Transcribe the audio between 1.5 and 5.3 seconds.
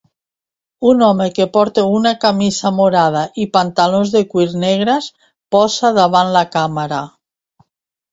porta una camisa morada i pantalons de cuir negres